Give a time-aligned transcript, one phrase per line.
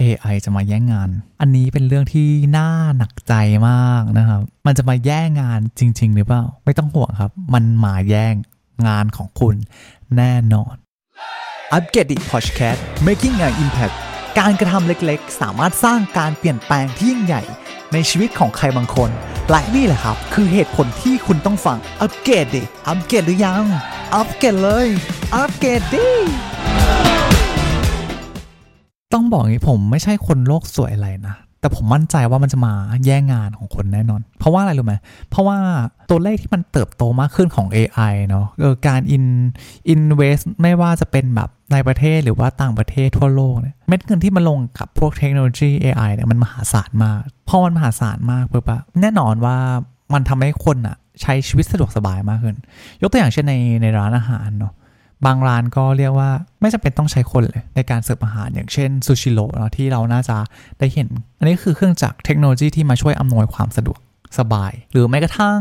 [0.00, 1.08] AI จะมาแย่งงาน
[1.40, 2.68] อันนี้เป็นเรื่องที่น่า
[2.98, 3.34] หนักใจ
[3.68, 8.34] มากนะครับ มันจะมาแย่งงานจริง ๆ หรือเปล่า ไม่ต้องห่วงครับ มันมาแย่ง
[8.86, 9.54] งานของคุณ
[10.16, 10.74] แน่นอน
[11.72, 12.76] อัปเกรดดิพอชแคส
[13.06, 13.94] making an impact
[14.38, 17.42] การกระทำเล็กๆ สามารถสร้างการเปลี่ยนแปลงที่ยิ่งใหญ่
[17.92, 19.10] ในชีวิตของใครบางคน
[19.50, 23.64] และนี่แหละครับ คือเหตุผลที่คุณต้องฟังอัปเกรดดิอัปเกรดหรือยัง
[24.14, 24.88] อัปเกรดเลย
[25.34, 26.08] อัปเกรดดิ
[29.14, 32.72] ต้องบอกงี้ผมไม่ใช่คนโลกสวยอะไรนะ แต่ผมมั่นใจว่ามันจะมา
[33.06, 34.94] แย่งงานของคนแน่นอน เพราะว่าอะไรรู้ไหม
[35.30, 35.58] เพราะว่า
[36.10, 38.46] ตัวเลขที่มันเติบโตมากขึ้นของ AI เนาะ
[38.86, 39.24] การ in
[39.92, 49.56] invest ไม่ว่าจะเป็นแบบในประเทศหรือว่าต่างประเทศทั่วโลกเนี่ยเม็ดเงินที่มาลงกับพวกเทคโนโลยี AI เนี่ยมันมหาศาลมากพอมันมหาศาลมากปุ๊บอะแน่นอนว่า
[50.12, 52.56] มันทำให้คนอะใช้ชีวิตสะดวกสบายมากขึ้น
[53.02, 54.72] ยกตัวอย่างเช่นในในร้านอาหารเนาะ
[55.26, 60.36] บางร้านก็เรียกว่าไม่จำเป็นต้องใช้คนเลยในการเสิร์ฟอาหาร อย่างเช่นซูชิโร่เนาะที่เราน่าจะ
[60.78, 64.00] ได้เห็น อันนี้คือเครื่องจักรเทคโนโลยีที่มาช่วยอำนวยความสะดวก
[64.38, 65.60] สบาย หรือแม้กระทั่ง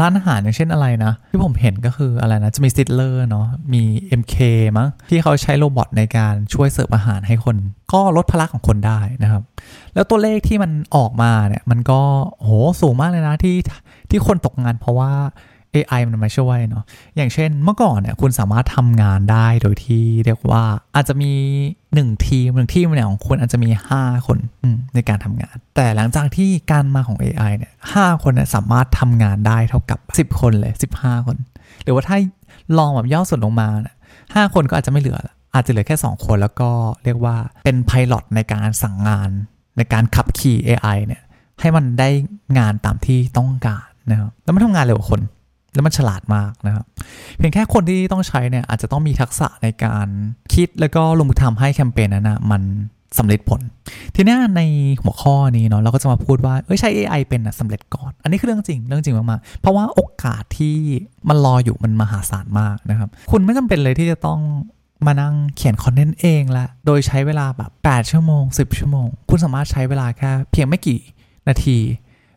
[0.00, 3.82] ร้านอาหารอย่างเช่นอะไรนะ ที่ผมเห็นก็คืออะไรนะ จะมี Sizzler เนาะมี
[4.20, 4.36] MK
[4.76, 7.56] มั้งที่เขาใช้ robot ในการช่วยเสิร์ฟอาหารให้คน
[7.92, 9.42] ก็ลดภาระของคนได้นะครับ
[9.94, 12.00] แล้วตัวเลขที่มันออกมาเนี่ย มันก็
[12.38, 13.56] โหสูงมากเลยนะที่
[14.10, 15.12] ที่คนตกงานเพราะว่า
[15.74, 16.84] AI มันมาช่วยเนาะ
[17.16, 20.62] อย่างเช่นเมื่อก่อนเนี่ยคุณสามารถทำงานได้โดยที่เรียกว่า
[20.94, 21.32] อาจจะมี
[21.76, 24.38] 1ทีมหนึ่งทีมเนี่ยของคุณอาจจะมี 5 คน
[24.94, 31.36] ในการทำงาน แต่หลังจากที่การมาของ AI เนี่ยห้าคนเนี่ยสามารถทำงานได้เท่ากับ 10 คนเลย 15 คน
[31.84, 32.16] หรือว่าถ้า
[32.78, 33.96] ลองแบบย่อส่วนลงมาเนี่ย
[34.34, 35.18] ห้าคนก็อาจจะไม่เหลือ
[35.54, 36.70] อาจจะเหลือแค่ 2 คนแล้วก็
[37.04, 39.30] เรียกว่าเป็นไพลอตในการสั่งงาน
[39.76, 41.22] ในการขับขี่ AI เนี่ย
[41.60, 42.08] ให้มันได้
[42.58, 45.20] งานตามที่ต้องการนะครับแล้วมันทำงานเร็วกว่าคน
[45.74, 46.84] แล้วมันฉลาดมากนะครับ
[47.36, 50.08] เพียงแค่คนที่ต้องใช้เนี่ยอาจจะต้องมีทักษะในการ
[50.54, 52.62] คิดแล้วก็ลงมือทำให้แคมเปญนั้นนะมัน
[53.18, 53.60] สำเร็จผล
[54.14, 54.62] ทีนี้ใน
[55.02, 60.76] หัวข้อนี้เนาะเราก็จะมาพูดว่าเอ้ยใช้ AI เป็นนะสำเร็จก่อน อันนี้คือเรื่องจริงเรื่องจริงมากๆเพราะว่าโอกาสที่
[61.28, 64.40] มันรออยู่มันมหาศาลมากนะครับ คุณไม่จำเป็นเลยที่จะต้อง
[65.06, 71.00] มานั่งเขียนคอนเทนต์เองละโดยใช้เวลาแบบ 8 ชั่วโมง 10 ชั่วโมง คุณสามารถใช้เวลาแค่เพียงไม่กี่
[71.48, 71.78] นาที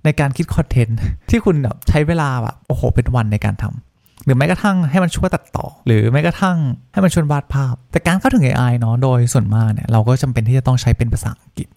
[0.06, 0.98] ในการคิดคอนเทนต์
[1.30, 6.58] ที่คุณแบบใช้เวลาแบบโอ้โห เป็นวันในการทำหรือแม้กระทั่งให้มันช่วยตัดต่อ หรือแม้กระทั่ง
[6.94, 11.68] ให้มันช่วยวาดภาพ แต่การเข้าถึง AI เนาะโดยส่วนมากเนี่ยเราก็จำเป็นที่จะต้องใช้เป็นภาษาอังกฤษ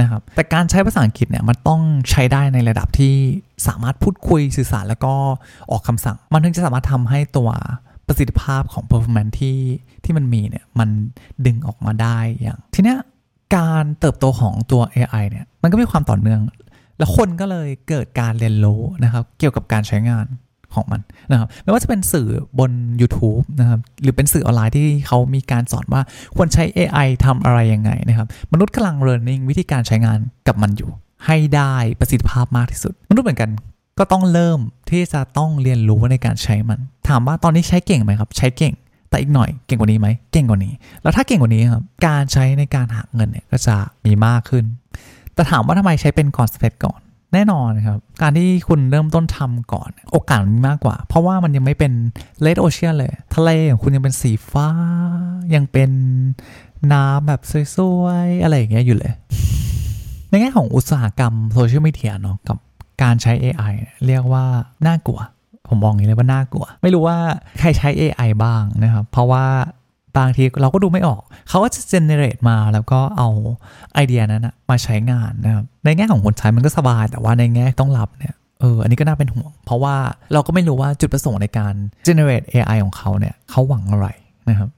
[0.00, 1.80] นะครับแต่การใช้ภาษาอังกฤษเนี่ยมันต้อง
[2.10, 3.14] ใช้ได้ในระดับที่
[3.66, 5.14] สามารถพูดคุยสื่อสารแล้วก็
[5.70, 7.50] ออกคำสั่ง มันถึงจะสามารถทำให้ตัว
[8.06, 9.58] ประสิทธิภาพของ performance ที่
[10.04, 10.88] ที่มันมีเนี่ยมัน
[11.46, 12.98] ดึงออกมาได้อย่างทีเนี้ย
[13.56, 16.40] การเติบโตของตัว AI เนี่ยมันก็มีความต่อเนื่อง
[16.98, 20.26] แล้วคนก็เลยเกิดการเรียนรู้นะครับ เกี่ยวกับการใช้งาน
[20.74, 26.02] ของมันนะครับไม่ว่าจะเป็นสื่อบน YouTube นะครับหรือเป็นสื่อออนไลน์ที่เขามีการสอนว่า
[26.36, 30.18] ควรใช้ AI ทำอะไรยังไงนะครับ มนุษย์กำลังเรียนรู้วิธีการใช้งาน
[30.48, 30.90] กับมันอยู่
[31.26, 33.50] ให้ได้ประสิทธิภาพมากที่สุด มนุษย์เหมือนกัน
[33.98, 34.58] ก็ต้องเริ่ม
[34.90, 38.74] ที่จะต้องเรียนรู้ในการใช้มัน ถามว่าตอนนี้ใช้เก่งไหมครับ ใช้เก่ง
[39.08, 44.64] แต่อีกหน่อยเก่งกว่านี้ไหมเก่งกว่านี้ แล้วถ้าเก่งกว่านี้ครับการใช้ในการหาเงินเนี่ยก็จะมีมากขึ้น
[45.36, 47.00] แต่ถามว่าทำไมใช้เป็นก่อนสเปซก่อน
[47.34, 51.92] แน่นอนครับ การที่คุณเริ่มต้นทำก่อน โอกาสมีมากกว่า เพราะว่ามันยังไม่เป็น
[52.42, 54.68] เลดโอเชียนเลย ทะเลของคุณยังเป็นสีฟ้า
[55.54, 55.90] ยังเป็น
[56.92, 57.40] น้ำแบบ
[57.76, 59.12] สวยๆ อะไรอย่างเงี้ยอยู่เลย
[60.30, 62.58] ในแง่ของอุตสาหกรรมโซเชียลมีเดียเนาะกับ
[63.02, 63.72] การใช้ AI
[64.06, 64.44] เรียกว่า
[64.86, 65.20] น่ากลัว
[65.68, 67.16] ผมมองอย่างนี้เลยว่าน่ากลัว ไม่รู้ว่า
[67.60, 69.44] ใครใช้ AI บ้างนะครับ เพราะว่า
[70.18, 73.28] บางทีเราก็ดูไม่ออก เขาก็จะเจเนเรตมาแล้วก็เอา
[73.94, 79.96] ไอเดียนั้นนะมาใช้งานนะครับ ในแง่ของคนใช้มันก็สบาย แต่ว่าในแง่ต้องรับเนี่ยเออ อันนี้ก็น่าเป็นห่วง เพราะว่า
[80.32, 81.74] เราก็ไม่รู้ว่าจุดประสงค์ในการ
[82.06, 84.08] generate AI ของเขาเนี่ยเขาหวังอะไร
[84.48, 84.68] นะครับ